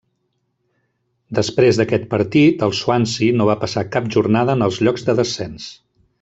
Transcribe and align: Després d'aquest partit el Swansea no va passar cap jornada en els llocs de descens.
Després 1.39 1.79
d'aquest 1.81 2.07
partit 2.13 2.65
el 2.69 2.73
Swansea 2.79 3.37
no 3.43 3.47
va 3.51 3.57
passar 3.67 3.85
cap 3.97 4.09
jornada 4.17 4.57
en 4.59 4.69
els 4.71 4.81
llocs 4.89 5.07
de 5.11 5.17
descens. 5.23 5.71